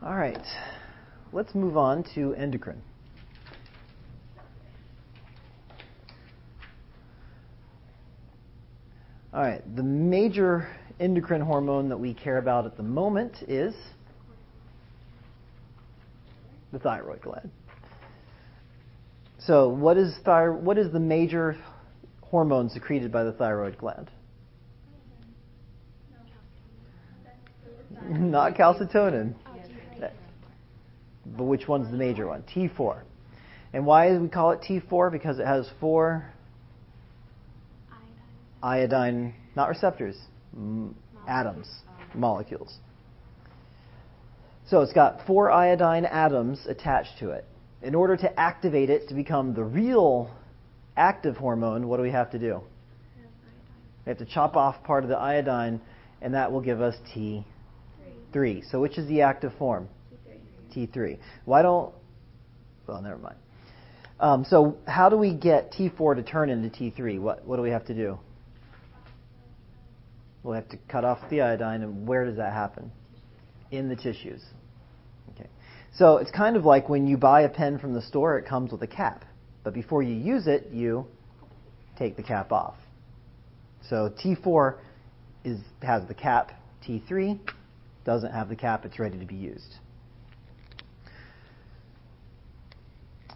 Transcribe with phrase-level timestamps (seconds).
[0.00, 0.38] All right.
[1.32, 2.80] Let's move on to endocrine.
[9.34, 9.62] All right.
[9.74, 10.68] The major
[11.00, 13.74] endocrine hormone that we care about at the moment is
[16.72, 17.50] the thyroid gland.
[19.40, 21.56] So, what is, thyro- what is the major
[22.22, 24.10] hormone secreted by the thyroid gland?
[28.08, 29.34] Not calcitonin.
[31.36, 32.42] But which one's the major one?
[32.54, 33.02] T4.
[33.72, 35.12] And why do we call it T4?
[35.12, 36.32] Because it has four
[38.62, 40.16] iodine, not receptors,
[40.54, 40.94] m-
[41.26, 41.68] atoms,
[42.14, 42.78] molecules.
[44.68, 47.44] So it's got four iodine atoms attached to it.
[47.82, 50.30] In order to activate it to become the real
[50.96, 52.60] active hormone, what do we have to do?
[54.04, 55.80] We have to chop off part of the iodine,
[56.20, 58.70] and that will give us T3.
[58.70, 59.88] So which is the active form?
[60.78, 61.18] T3.
[61.44, 61.92] Why don't,
[62.86, 63.36] well, never mind.
[64.20, 67.20] Um, so how do we get T4 to turn into T3?
[67.20, 68.18] What, what do we have to do?
[70.42, 72.90] We'll have to cut off the iodine, and where does that happen?
[73.70, 74.42] In the tissues.
[75.30, 75.48] Okay.
[75.94, 78.72] So it's kind of like when you buy a pen from the store, it comes
[78.72, 79.24] with a cap.
[79.62, 81.06] But before you use it, you
[81.98, 82.76] take the cap off.
[83.88, 84.78] So T4
[85.44, 86.52] is, has the cap,
[86.86, 87.38] T3
[88.04, 89.76] doesn't have the cap, it's ready to be used.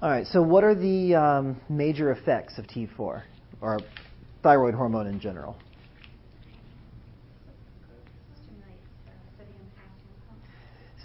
[0.02, 3.22] All right, so what are the um, major effects of T4,
[3.60, 3.78] or
[4.42, 5.56] thyroid hormone in general?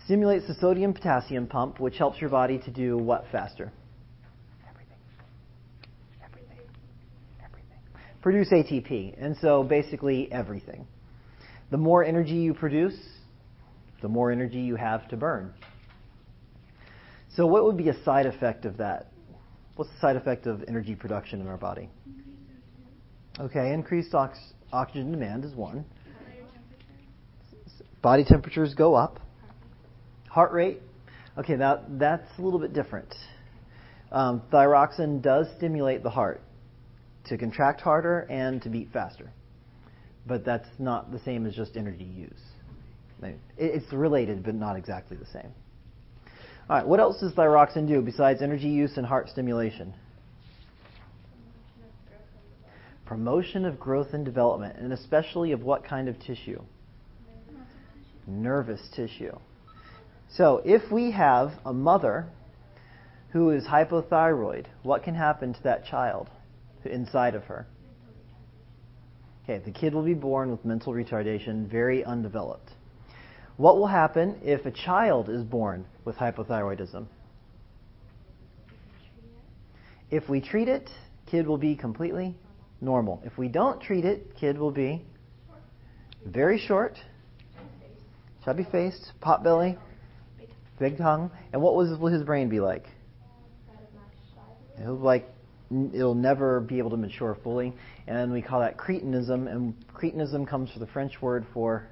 [0.05, 3.71] Stimulates the sodium potassium pump, which helps your body to do what faster?
[4.67, 4.97] Everything.
[6.25, 6.57] Everything.
[7.45, 7.77] Everything.
[8.23, 9.13] Produce ATP.
[9.23, 10.87] And so basically everything.
[11.69, 12.97] The more energy you produce,
[14.01, 15.53] the more energy you have to burn.
[17.38, 19.11] So, what would be a side effect of that?
[19.75, 21.88] What's the side effect of energy production in our body?
[23.39, 25.86] Okay, increased ox- oxygen demand is one.
[28.02, 29.20] Body temperatures go up.
[30.30, 30.81] Heart rate.
[31.37, 33.14] Okay, that that's a little bit different.
[34.11, 36.42] Um, thyroxin does stimulate the heart
[37.25, 39.31] to contract harder and to beat faster,
[40.25, 43.31] but that's not the same as just energy use.
[43.58, 45.54] It's related, but not exactly the same.
[46.70, 49.94] All right, what else does thyroxin do besides energy use and heart stimulation?
[53.05, 56.61] Promotion of growth and development, and especially of what kind of tissue?
[58.28, 59.38] Nervous tissue.
[60.33, 62.28] So, if we have a mother
[63.32, 66.30] who is hypothyroid, what can happen to that child
[66.84, 67.66] inside of her?
[69.44, 72.72] Okay, the kid will be born with mental retardation, very undeveloped.
[73.57, 77.07] What will happen if a child is born with hypothyroidism?
[80.11, 80.89] If we treat it,
[81.25, 82.35] kid will be completely
[82.81, 83.21] normal.
[83.25, 85.03] If we don't treat it, kid will be
[86.25, 86.97] very short,
[88.45, 89.77] chubby faced, pot belly,
[90.79, 91.31] big tongue.
[91.51, 92.85] And what will his brain be like?
[94.79, 95.27] It'll like
[95.93, 97.73] it'll never be able to mature fully,
[98.05, 99.51] and we call that cretinism.
[99.51, 101.89] And cretinism comes from the French word for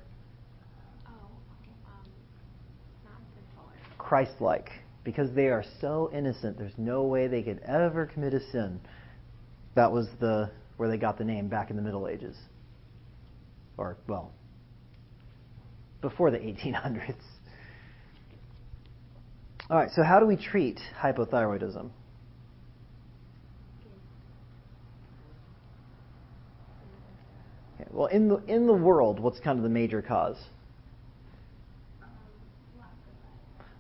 [4.06, 4.70] Christ like
[5.04, 6.60] because they are so innocent.
[6.60, 8.80] There's no way they could ever commit a sin.
[9.74, 12.36] That was the where they got the name back in the Middle Ages.
[13.78, 14.32] Or well,
[16.02, 17.16] before the 1800s.
[19.72, 21.90] All right, so how do we treat hypothyroidism?
[27.74, 30.38] Okay, well, in the in the world, what's kind of the major cause?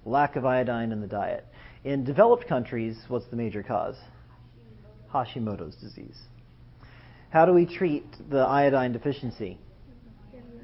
[0.05, 1.45] Lack of iodine in the diet.
[1.83, 3.95] In developed countries, what's the major cause?
[5.13, 6.17] Hashimoto's disease.
[7.29, 9.57] How do we treat the iodine deficiency?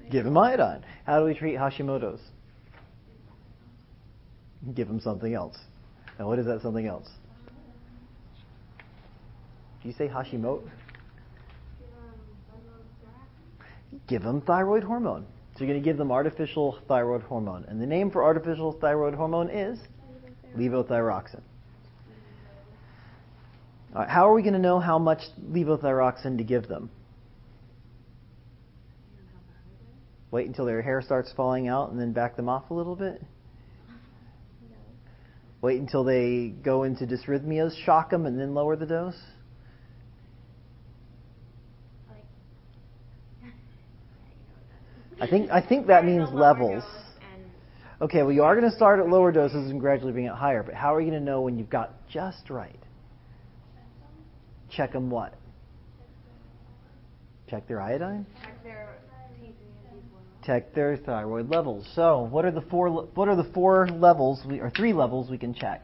[0.10, 0.84] Give him iodine.
[1.06, 2.22] How do we treat Hashimoto's?
[4.74, 5.58] Give him something else.
[6.20, 7.10] Now, what is that something else?
[9.82, 10.62] Do you say Hashimoto?
[14.08, 15.26] Give him thyroid hormone.
[15.62, 17.66] So you're going to give them artificial thyroid hormone.
[17.68, 19.78] And the name for artificial thyroid hormone is
[20.58, 21.44] levothyroxine.
[23.94, 26.90] How are we going to know how much levothyroxine to give them?
[30.32, 33.22] Wait until their hair starts falling out and then back them off a little bit?
[35.62, 39.22] Wait until they go into dysrhythmias, shock them, and then lower the dose?
[45.22, 46.84] I think I think that means levels.
[48.02, 50.64] Okay, well, you are going to start at lower doses and gradually bring it higher,
[50.64, 52.80] but how are you going to know when you've got just right?
[54.72, 55.36] Check them what?
[57.48, 58.26] Check their iodine?
[58.42, 58.96] Check their
[59.40, 59.52] T3
[59.92, 60.46] and T4.
[60.48, 61.88] Check their thyroid levels.
[61.94, 65.38] So, what are the four what are the four levels we, or three levels we
[65.38, 65.84] can check?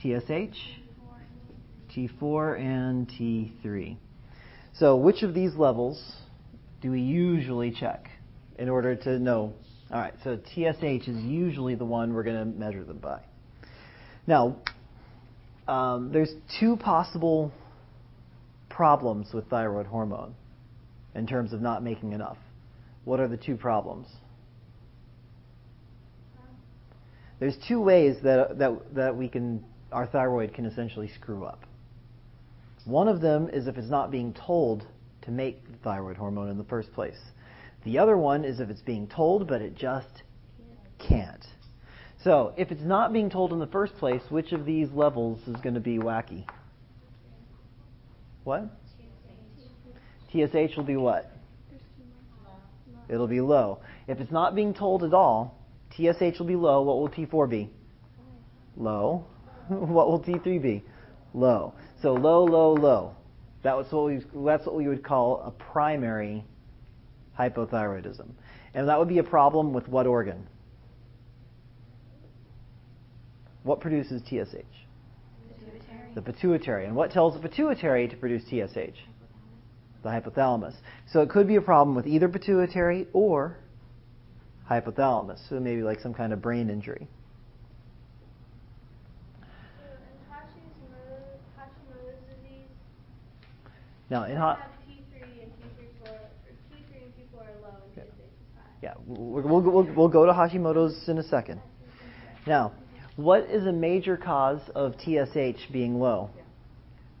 [0.00, 0.56] TSH,
[1.94, 3.98] T4 and T3.
[4.72, 6.23] So, which of these levels
[6.84, 8.10] do we usually check
[8.58, 9.54] in order to know?
[9.90, 13.20] All right, so TSH is usually the one we're going to measure them by.
[14.26, 14.56] Now,
[15.66, 17.50] um, there's two possible
[18.68, 20.34] problems with thyroid hormone
[21.14, 22.36] in terms of not making enough.
[23.04, 24.06] What are the two problems?
[27.40, 31.64] There's two ways that, that, that we can, our thyroid can essentially screw up.
[32.84, 34.86] One of them is if it's not being told
[35.24, 37.18] to make the thyroid hormone in the first place.
[37.84, 40.22] The other one is if it's being told, but it just
[40.98, 41.44] can't.
[42.22, 45.56] So, if it's not being told in the first place, which of these levels is
[45.56, 46.46] going to be wacky?
[48.44, 48.70] What?
[50.30, 51.30] TSH will be what?
[53.08, 53.80] It'll be low.
[54.08, 55.58] If it's not being told at all,
[55.90, 56.82] TSH will be low.
[56.82, 57.70] What will T4 be?
[58.76, 59.26] Low.
[59.68, 60.82] what will T3 be?
[61.34, 61.74] Low.
[62.00, 63.14] So low, low, low.
[63.64, 66.44] That was what we, that's what we would call a primary
[67.38, 68.28] hypothyroidism.
[68.74, 70.46] And that would be a problem with what organ?
[73.64, 74.28] What produces TSH?
[74.28, 76.14] The pituitary.
[76.14, 76.84] The pituitary.
[76.86, 78.98] And what tells the pituitary to produce TSH?
[80.02, 80.74] The hypothalamus.
[81.10, 83.56] So it could be a problem with either pituitary or
[84.70, 85.48] hypothalamus.
[85.48, 87.08] So maybe like some kind of brain injury.
[89.40, 89.48] And
[90.30, 92.34] Hashimoto's, Hashimoto's disease.
[92.34, 92.42] Now, in I hot.
[92.42, 94.18] have T3 and T3 4, or T3 and T4 are
[97.62, 98.02] low and Yeah.
[98.02, 98.62] T6 is high.
[98.82, 101.60] Yeah, we'll, we'll, we'll, we'll go to Hashimoto's in a second.
[102.46, 102.72] Now,
[103.16, 106.30] what is a major cause of TSH being low?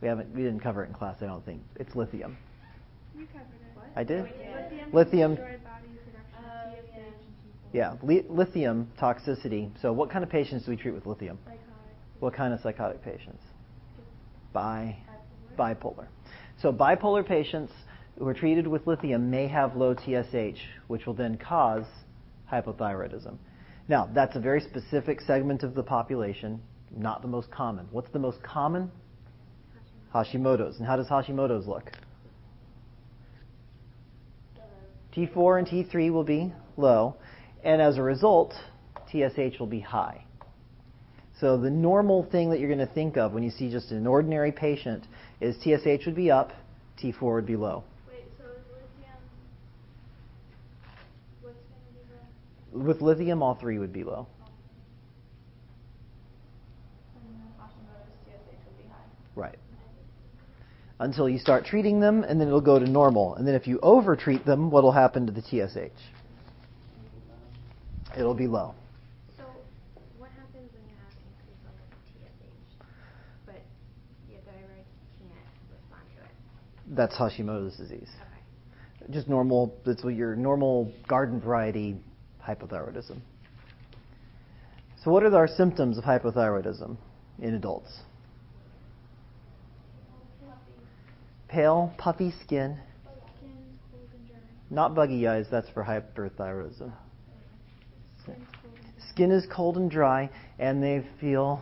[0.00, 1.62] We haven't, we didn't cover it in class, I don't think.
[1.76, 2.36] It's lithium.
[3.16, 3.96] You covered it.
[3.96, 4.24] I did?
[4.24, 4.90] Lithium.
[4.92, 5.36] Lithium.
[5.36, 7.02] can destroy body production Oh, of TSH yeah.
[7.04, 7.72] and T4.
[7.72, 9.70] Yeah, li- lithium toxicity.
[9.80, 11.38] So, what kind of patients do we treat with lithium?
[11.44, 11.60] Psychotic.
[12.20, 13.42] What kind of psychotic patients?
[14.52, 14.96] Bi,
[15.58, 16.06] bipolar.
[16.60, 17.72] So, bipolar patients
[18.18, 21.84] who are treated with lithium may have low TSH, which will then cause
[22.50, 23.36] hypothyroidism.
[23.88, 26.62] Now, that's a very specific segment of the population,
[26.96, 27.86] not the most common.
[27.90, 28.90] What's the most common?
[30.14, 30.78] Hashimoto's.
[30.78, 31.90] And how does Hashimoto's look?
[35.14, 37.16] T4 and T3 will be low,
[37.62, 38.54] and as a result,
[39.10, 40.23] TSH will be high.
[41.40, 44.06] So the normal thing that you're going to think of when you see just an
[44.06, 45.06] ordinary patient
[45.40, 46.52] is TSH would be up,
[47.02, 47.82] T4 would be low.
[48.08, 49.18] Wait, so is lithium.
[51.42, 52.84] What's going to be the.
[52.84, 54.26] With lithium, all three would be low.
[57.16, 59.04] And then Hashimoto's TSH would be high.
[59.34, 59.58] Right.
[61.00, 63.34] Until you start treating them, and then it'll go to normal.
[63.34, 66.00] And then if you over-treat them, what'll happen to the TSH?
[68.16, 68.76] It'll be low.
[69.36, 69.42] So,
[70.18, 72.78] what happens when you have increased levels of TSH,
[73.44, 73.60] but
[74.30, 74.86] your thyroid
[75.18, 76.30] can't respond to it?
[76.94, 78.08] That's Hashimoto's disease.
[78.20, 79.12] Okay.
[79.12, 81.96] Just normal, that's what your normal garden variety
[82.46, 83.18] hypothyroidism.
[85.02, 86.96] So, what are our symptoms of hypothyroidism
[87.40, 87.90] in adults?
[91.48, 92.78] Pale, puffy skin,
[93.36, 93.50] Skin,
[93.92, 94.36] cold and dry.
[94.70, 96.90] not buggy eyes, that's for hyperthyroidism.
[98.22, 99.08] Skin's cold and dry.
[99.10, 101.60] Skin is cold and dry, and they feel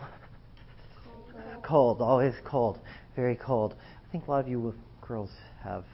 [1.63, 2.79] cold, always cold,
[3.15, 3.75] very cold.
[4.07, 4.73] I think a lot of you
[5.07, 5.29] girls
[5.63, 5.85] have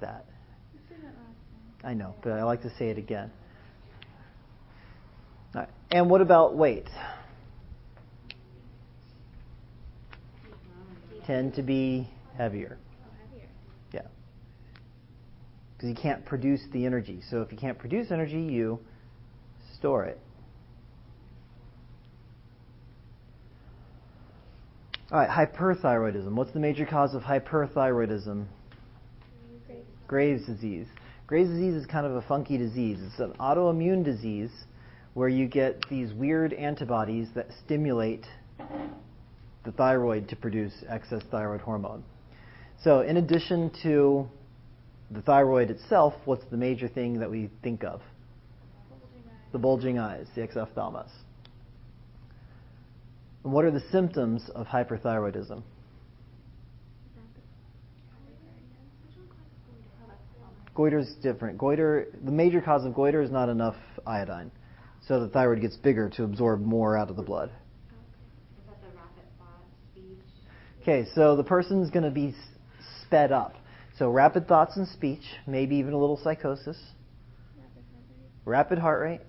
[0.00, 0.24] that.
[0.72, 3.30] You said that last I know, but I like to say it again.
[5.54, 5.68] Right.
[5.90, 6.88] And what about weight?
[11.26, 12.08] Tend to be.
[12.08, 12.78] Oh, heavier.
[13.92, 14.02] Yeah.
[15.76, 17.20] Because you can't produce the energy.
[17.30, 18.80] So if you can't produce energy, you
[19.78, 20.20] store it.
[25.12, 26.34] All right, hyperthyroidism.
[26.34, 28.46] What's the major cause of hyperthyroidism?
[30.06, 30.86] Graves' disease.
[31.26, 33.00] Graves' disease is kind of a funky disease.
[33.02, 34.52] It's an autoimmune disease
[35.14, 38.24] where you get these weird antibodies that stimulate
[39.64, 42.04] the thyroid to produce excess thyroid hormone.
[42.84, 44.28] So, in addition to
[45.10, 48.00] the thyroid itself, what's the major thing that we think of?
[48.88, 49.30] Bulging.
[49.50, 51.10] The bulging eyes, the exophthalmos.
[53.44, 55.62] And what are the symptoms of hyperthyroidism?
[60.74, 61.58] Goiter is different.
[61.58, 64.50] Goiter, the major cause of goiter is not enough iodine.
[65.06, 67.50] So the thyroid gets bigger to absorb more out of the blood.
[70.82, 72.34] Okay, so the person's going to be
[73.02, 73.56] sped up.
[73.98, 76.78] So rapid thoughts and speech, maybe even a little psychosis.
[78.46, 79.20] Rapid heart rate.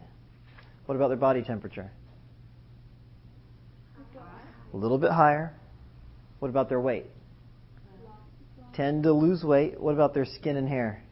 [0.85, 1.91] What about their body temperature?
[4.73, 5.53] A little bit higher.
[6.39, 7.05] What about their weight?
[8.73, 9.79] Tend to lose weight.
[9.79, 11.03] What about their skin and hair?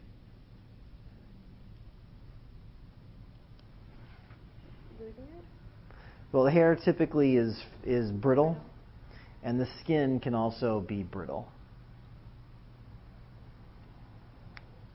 [6.31, 8.55] Well, the hair typically is is brittle,
[9.43, 11.47] and the skin can also be brittle.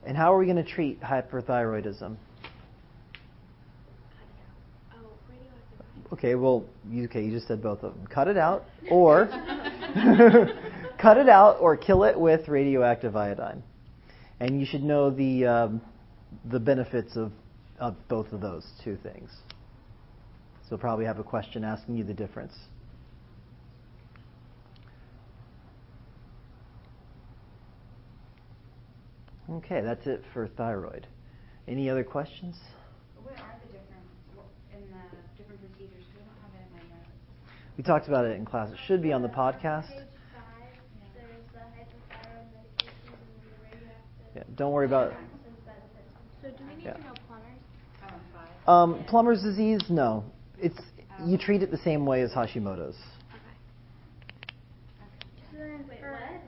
[0.05, 2.15] And how are we going to treat hyperthyroidism?
[4.93, 5.85] Oh, radioactive.
[6.15, 8.07] Okay, well, you, okay, you just said both of them.
[8.07, 9.25] Cut it out, or
[10.97, 13.61] cut it out, or kill it with radioactive iodine.
[14.39, 15.81] And you should know the um,
[16.49, 17.33] the benefits of
[17.79, 19.29] of both of those two things.
[20.69, 22.53] So probably have a question asking you the difference.
[29.49, 31.07] Okay, that's it for thyroid.
[31.67, 32.55] Any other questions?
[33.21, 34.97] What are the different, what- in the
[35.37, 36.05] different procedures?
[36.13, 37.13] 'Cause I don't have it in my notes.
[37.77, 38.71] We talked about it in class.
[38.71, 39.89] It should be on the podcast.
[39.89, 39.97] Page
[40.33, 40.43] five,
[41.13, 44.35] there's the hypothyroid medications and the radioactive.
[44.35, 45.17] Yeah, don't worry about it.
[46.41, 46.93] So do we need Yeah.
[46.93, 47.59] to know Plummer's?
[48.03, 48.69] And five.
[48.69, 50.23] Um, Plummer's disease, no.
[50.61, 50.79] It's
[51.25, 52.95] you treat it the same way as Hashimoto's.
[52.95, 53.39] Okay.
[55.51, 56.41] So then Wait, for- what?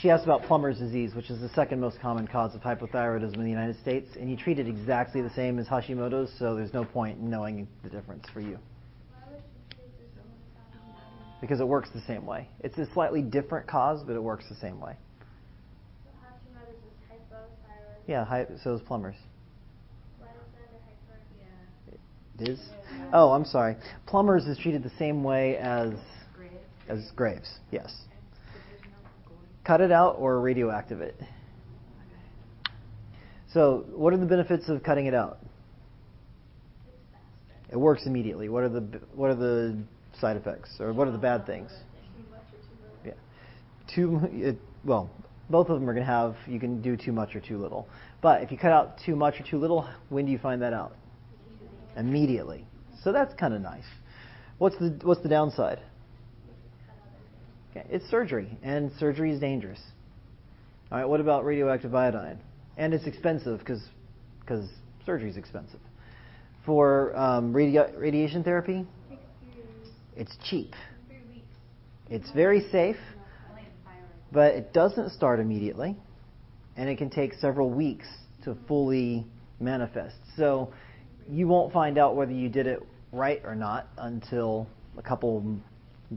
[0.00, 3.44] She asked about Plummer's disease, which is the second most common cause of hypothyroidism in
[3.44, 6.84] the United States, and you treat it exactly the same as Hashimoto's, so there's no
[6.84, 8.58] point in knowing the difference for you
[11.40, 12.48] because it works the same way.
[12.60, 14.96] It's a slightly different cause, but it works the same way.
[16.04, 18.08] So Hashimoto's is hypothyroid.
[18.08, 19.14] Yeah, hy- so is Plummer's.
[20.18, 20.68] Why is that
[22.40, 22.42] a.
[22.42, 22.60] It is.
[23.12, 23.76] Oh, I'm sorry.
[24.06, 25.92] Plummer's is treated the same way as
[26.36, 26.50] Great.
[26.88, 27.48] as Graves.
[27.70, 27.92] Yes.
[28.52, 28.88] But there's no
[29.28, 29.40] going.
[29.64, 31.16] cut it out or radioactive it.
[33.52, 35.38] So, what are the benefits of cutting it out?
[37.70, 38.48] It works immediately.
[38.48, 39.78] What are the what are the
[40.20, 41.70] side effects or what are the bad things?
[43.04, 43.12] Yeah.
[43.94, 45.10] Too it, well,
[45.50, 47.88] both of them are going to have you can do too much or too little.
[48.20, 50.72] But if you cut out too much or too little, when do you find that
[50.72, 50.94] out?
[51.96, 52.66] Immediately.
[53.02, 53.86] So that's kind of nice.
[54.58, 55.80] What's the what's the downside?
[57.70, 59.80] Okay, it's surgery, and surgery is dangerous.
[60.90, 62.38] All right, what about radioactive iodine?
[62.76, 63.82] And it's expensive because
[64.40, 64.68] because
[65.06, 65.80] surgery is expensive.
[66.64, 68.86] For um, radio, radiation therapy.
[70.18, 70.74] It's cheap.
[72.10, 72.96] It's very safe,
[73.50, 74.02] Only in thyroid.
[74.32, 75.94] but it doesn't start immediately,
[76.76, 78.06] and it can take several weeks
[78.44, 79.26] to fully
[79.60, 80.16] manifest.
[80.36, 80.72] So
[81.30, 82.80] you won't find out whether you did it
[83.12, 85.44] right or not until a couple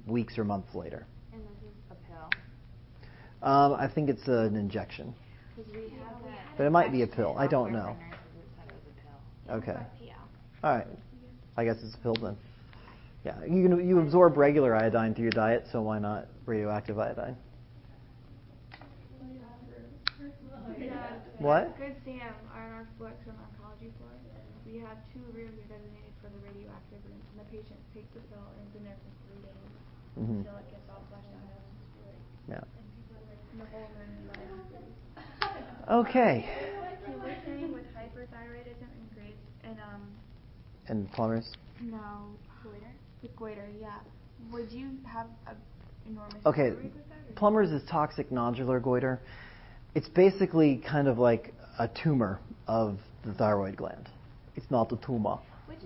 [0.08, 1.06] weeks or months later.
[1.34, 3.50] And this is a pill.
[3.50, 5.14] Um, I think it's an injection,
[5.58, 6.58] Because we have that.
[6.58, 7.36] but it might be a pill.
[7.38, 7.98] I don't know.
[8.00, 8.00] Nurses
[8.58, 9.74] that said it was a pill.
[9.76, 9.86] Okay.
[10.64, 10.88] All right.
[11.58, 12.38] I guess it's a pill then.
[13.24, 17.38] Yeah, you can, you absorb regular iodine through your diet, so why not radioactive iodine?
[21.38, 21.74] What?
[21.78, 24.14] Good Sam, on our flex on oncology floor,
[24.66, 28.46] we have two rooms designated for the radioactive rooms, and the patient takes the pill
[28.46, 29.74] and it's in there for three days
[30.22, 30.46] Mhm.
[30.46, 31.50] until it gets all flushed out.
[32.48, 32.62] Yeah.
[32.62, 34.12] And the whole room.
[35.90, 36.46] Okay.
[37.06, 40.02] So we're saying with hyperthyroidism and Graves and um
[40.88, 41.52] And Plummer's?
[41.82, 42.38] no
[43.22, 44.00] goiter with goiter, yeah.
[44.52, 45.52] Would you have a
[46.10, 47.16] enormous Okay, thyroid with that?
[47.30, 49.20] or- Plummer's is toxic nodular goiter.
[49.96, 54.10] It's basically kind of like a tumor of the thyroid gland.
[54.56, 55.38] It's not a tumor.
[55.68, 55.84] Which is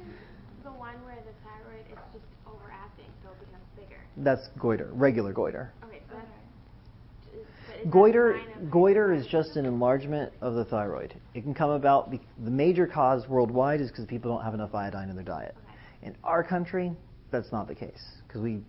[0.63, 3.99] the one where the thyroid is just overacting, so it becomes bigger.
[4.17, 5.71] That's goiter, regular goiter.
[5.83, 6.25] Okay, so Okay.
[6.25, 7.35] that's.
[7.35, 8.39] is- but is that a Goiter,
[8.69, 11.13] goiter is just an enlargement of the thyroid.
[11.33, 12.09] It can come about.
[12.11, 15.55] Be, the major cause worldwide is because people don't have enough iodine in their diet.
[16.01, 16.07] Okay.
[16.07, 16.95] In our country,
[17.31, 18.61] that's not the case because we,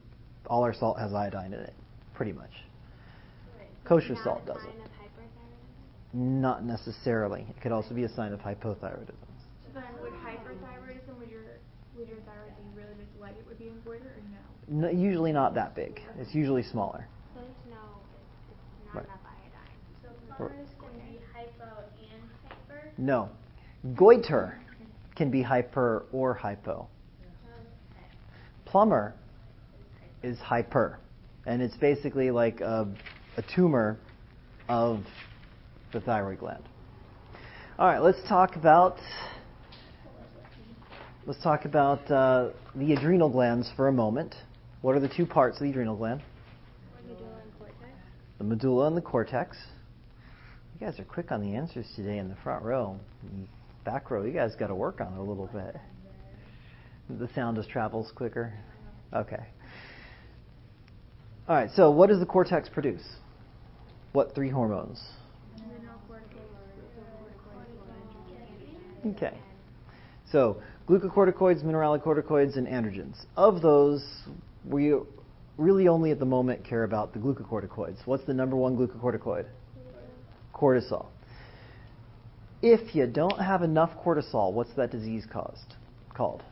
[0.46, 1.75] all our salt has iodine in it,
[2.14, 2.50] pretty much.
[3.58, 4.62] Right, so Kosher not salt a doesn't.
[4.62, 6.14] sign of hyperthyroidism?
[6.14, 7.46] Not necessarily.
[7.48, 9.14] It could also be a sign of hypothyroidism.
[9.66, 11.42] So then would hyperthyroidism would your
[11.96, 14.88] would your thyroid be really big like it would be in goiter or no?
[14.88, 16.00] No, usually not that big.
[16.18, 17.06] It's usually smaller.
[17.34, 17.80] So there's no,
[18.50, 19.04] it's, it's not Right.
[19.06, 20.06] enough iodine.
[20.38, 22.92] So Or- can be hypo and hyper.
[22.98, 23.28] No.
[23.94, 24.58] Goiter
[25.14, 26.86] can be hyper or hypo.
[28.76, 29.14] Plummer
[30.23, 30.99] is hyper.
[31.47, 32.87] And it's basically like a,
[33.38, 33.97] a tumor
[34.68, 35.02] of
[35.95, 36.62] the thyroid gland.
[37.78, 38.99] All right, let's talk about
[41.25, 44.35] let's talk about uh, the adrenal glands for a moment.
[44.83, 46.23] What are the two parts of the adrenal gland?
[47.09, 47.90] Medulla and cortex.
[48.37, 49.56] The medulla and the cortex.
[50.78, 53.00] You guys are quick on the answers today in the front row.
[53.87, 55.76] Back row, you guys got to work on it a little bit.
[57.08, 58.52] The sound just travels quicker.
[59.12, 59.44] Okay.
[61.48, 61.70] All right.
[61.76, 63.04] So, what does the cortex produce?
[64.12, 65.00] What three hormones?
[69.14, 69.38] Okay.
[70.32, 73.25] So, glucocorticoids, mineralocorticoids, and androgens.
[73.36, 74.04] Of those,
[74.64, 74.94] we
[75.56, 77.98] really only at the moment care about the glucocorticoids.
[78.04, 79.46] What's the number one glucocorticoid?
[80.52, 81.06] Cortisol.
[82.62, 85.75] If you don't have enough cortisol, what's that disease caused?
[86.14, 86.42] Called?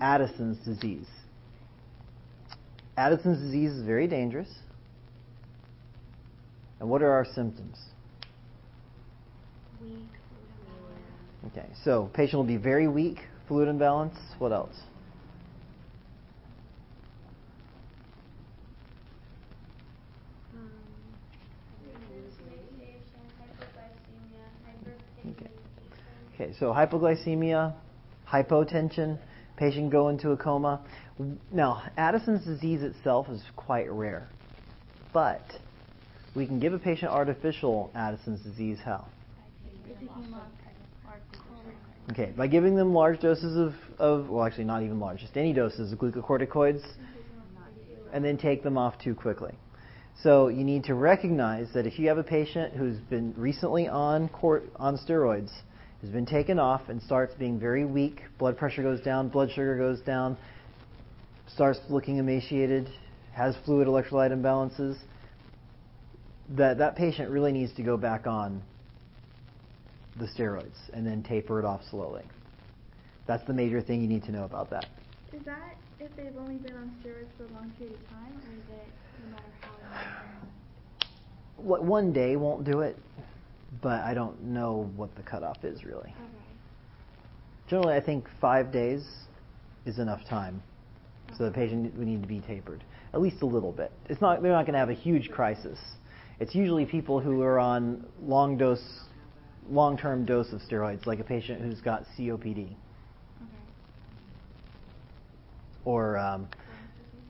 [0.00, 1.06] Addison's disease.
[2.96, 4.48] Addison's disease is very dangerous.
[6.80, 7.78] And what are our symptoms?
[9.80, 9.92] Weak.
[11.46, 13.18] Okay, so patient will be very weak,
[13.48, 14.16] fluid imbalance.
[14.38, 14.74] What else?
[20.54, 20.70] Um,
[25.30, 25.50] Okay.
[26.34, 27.74] Okay, so hypoglycemia,
[28.28, 29.18] hypotension,
[29.62, 30.80] patient go into a coma.
[31.52, 34.28] Now, Addison's disease itself is quite rare,
[35.12, 35.44] but
[36.34, 39.06] we can give a patient artificial Addison's disease how?
[42.10, 45.52] Okay, by giving them large doses of, of, well, actually not even large, just any
[45.52, 46.82] doses of glucocorticoids,
[48.12, 49.52] and then take them off too quickly.
[50.24, 54.28] So you need to recognize that if you have a patient who's been recently on
[54.76, 55.52] on steroids,
[56.02, 59.78] has been taken off and starts being very weak, blood pressure goes down, blood sugar
[59.78, 60.36] goes down,
[61.46, 62.88] starts looking emaciated,
[63.32, 64.98] has fluid electrolyte imbalances,
[66.50, 68.60] that that patient really needs to go back on
[70.18, 72.24] the steroids and then taper it off slowly.
[73.26, 74.86] That's the major thing you need to know about that.
[75.32, 78.52] Is that if they've only been on steroids for a long period of time, or
[78.52, 78.88] is it
[79.24, 80.48] no matter how long?
[81.56, 82.98] What- One day won't do it,
[83.80, 86.10] but I don't know what the cutoff is really.
[86.10, 86.16] Okay.
[87.68, 89.04] Generally, I think five days
[89.86, 90.62] is enough time,
[91.38, 93.92] so the patient would need to be tapered at least a little bit.
[94.08, 95.78] It's not they're not going to have a huge crisis.
[96.40, 98.82] It's usually people who are on long dose,
[99.68, 102.76] long term dose of steroids, like a patient who's got COPD Okay.
[105.84, 106.48] or um,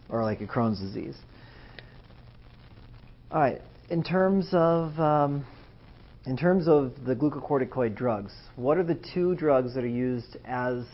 [0.09, 1.17] or like a Crohn's disease.
[3.31, 3.61] All right.
[3.91, 5.45] In terms of um,
[6.25, 10.85] in terms of the glucocorticoid drugs, what are the two drugs that are used as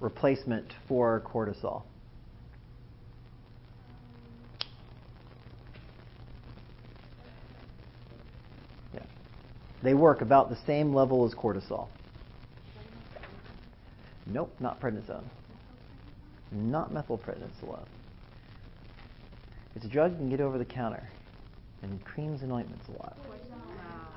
[0.00, 1.82] replacement for cortisol?
[8.94, 9.00] Yeah.
[9.82, 11.88] They work about the same level as cortisol.
[14.26, 15.24] Nope, not prednisone.
[16.50, 17.86] Not methylprednisolone.
[19.76, 21.06] It's a drug you can get over the counter
[21.82, 23.18] in creams and ointments a lot.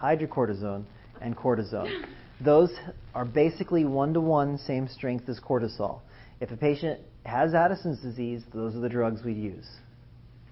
[0.02, 0.84] Hydrocortisone
[1.22, 2.06] and cortisone.
[2.42, 2.72] Those
[3.16, 6.02] are basically one to one same strength as cortisol.
[6.40, 9.68] If a patient has Addison's disease, those are the drugs we'd use.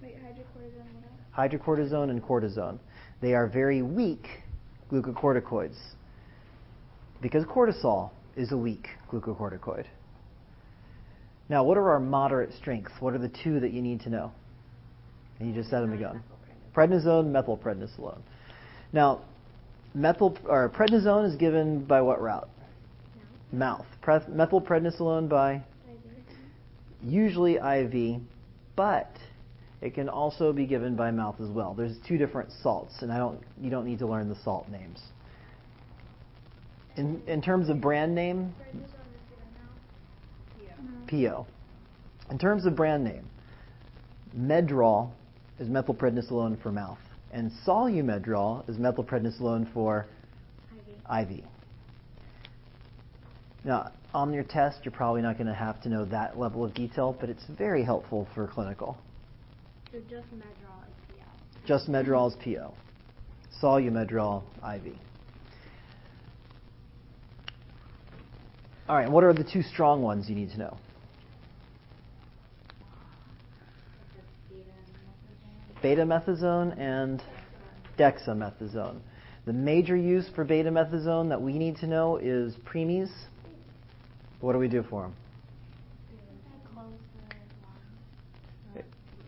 [0.01, 0.89] Wait, hydrocortisone?
[1.37, 2.79] Hydrocortisone and cortisone.
[3.21, 4.27] They are very weak
[4.91, 5.77] glucocorticoids
[7.21, 9.85] because cortisol is a weak glucocorticoid.
[11.47, 12.93] Now, what are our moderate strengths?
[12.99, 14.31] What are the two that you need to know?
[15.39, 16.23] And you just said them again.
[16.75, 18.21] Prednisone, methylprednisolone.
[18.91, 19.21] Now,
[19.95, 22.49] methyl or prednisone is given by what route?
[23.51, 23.85] Mouth.
[24.01, 25.63] Pre- methylprednisolone by
[27.01, 28.21] usually IV,
[28.75, 29.11] but
[29.81, 31.73] it can also be given by mouth as well.
[31.73, 34.99] There's two different salts, and I don't you don't need to learn the salt names.
[36.97, 38.53] In in terms of brand name,
[41.07, 41.45] PO.
[42.31, 43.29] In terms of brand name,
[44.35, 45.11] Medrol
[45.59, 46.97] is methylprednisolone for mouth,
[47.35, 50.07] and Solumedrol is methylprednisolone for
[51.11, 51.43] IV.
[53.65, 56.73] Now, on your test, you're probably not going to have to know that level of
[56.73, 58.97] detail, but it's very helpful for clinical.
[59.91, 61.67] So just Medrol is PL.
[61.67, 62.73] Just Medrol is PO.
[63.61, 64.93] Solumedrol IV.
[68.87, 70.77] All right, what are the two strong ones you need to know?
[75.85, 77.21] Betamethasone and
[77.99, 78.97] dexamethasone.
[79.45, 83.11] The major use for betamethasone that we need to know is preemies.
[84.39, 85.13] What do we do for them?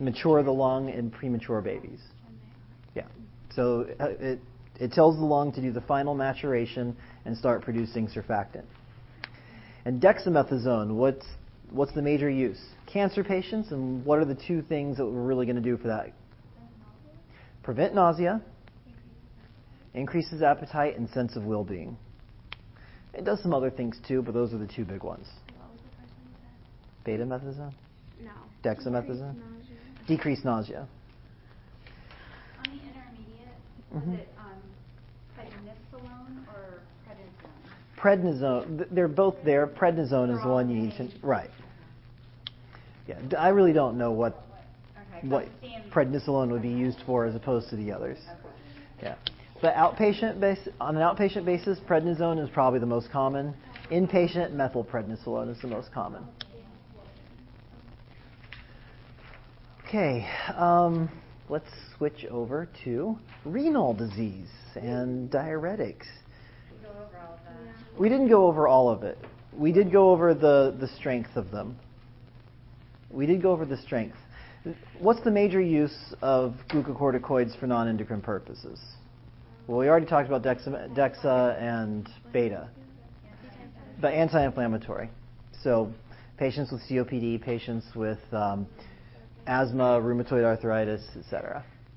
[0.00, 2.00] Mature the lung in premature babies.
[2.96, 3.04] Yeah.
[3.54, 4.40] So uh, it,
[4.80, 8.64] it tells the lung to do the final maturation and start producing surfactant.
[9.84, 11.26] And dexamethasone, what's
[11.70, 12.60] what's the major use?
[12.92, 15.86] Cancer patients, and what are the two things that we're really going to do for
[15.86, 16.12] that?
[17.68, 18.40] Prevent nausea,
[19.92, 21.98] increases appetite, and sense of well-being.
[23.12, 25.26] It does some other things too, but those are the two big ones.
[25.58, 26.14] What was the first
[27.04, 27.72] one you Betamethasone,
[28.16, 28.24] said?
[28.24, 28.30] No.
[28.64, 30.06] dexamethasone, Decreased nausea.
[30.06, 30.88] decreased nausea.
[32.56, 33.52] On the intermediate,
[33.92, 34.56] was it um,
[35.36, 38.78] prednisolone or prednisone?
[38.78, 39.66] Prednisone, they're both there.
[39.66, 41.50] Prednisone is the one you need to, right.
[43.06, 44.47] Yeah, I really don't know what
[45.22, 45.46] what
[45.90, 48.18] prednisolone would be used for as opposed to the others.
[49.02, 49.16] Yeah.
[49.60, 53.54] But outpatient base, on an outpatient basis, prednisone is probably the most common.
[53.90, 56.24] Inpatient, methylprednisolone is the most common.
[59.88, 61.10] Okay, um,
[61.48, 66.04] let's switch over to renal disease and diuretics.
[66.70, 67.98] We go over all of that.
[67.98, 69.18] We didn't go over all of it.
[69.56, 71.78] We did go over the, the strength of them.
[73.10, 74.18] We did go over the strength.
[74.98, 78.80] What's the major use of glucocorticoids for non-endocrine purposes?
[79.66, 82.68] Well, we already talked about Dexa, Dexa and Beta,
[84.00, 85.10] the anti-inflammatory.
[85.62, 85.92] So,
[86.38, 88.66] patients with COPD, patients with um,
[89.46, 91.64] asthma, rheumatoid arthritis, etc.